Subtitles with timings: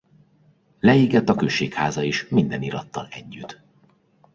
[0.79, 3.61] Leégett a községháza is minden irattal együtt.